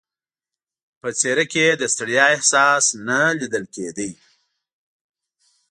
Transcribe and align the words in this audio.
په 1.01 1.09
څېره 1.19 1.45
کې 1.51 1.61
یې 1.67 1.73
د 1.81 1.83
ستړیا 1.93 2.25
احساس 2.35 2.85
نه 3.07 3.19
لیدل 3.39 3.65
کېده. 3.75 4.09